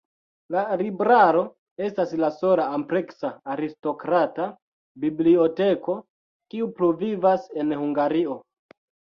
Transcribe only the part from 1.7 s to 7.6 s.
estas la sola ampleksa aristokrata biblioteko, kiu pluvivas